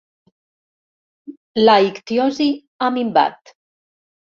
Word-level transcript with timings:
La 1.67 1.77
ictiosi 1.91 2.51
ha 2.85 2.93
minvat. 3.01 3.59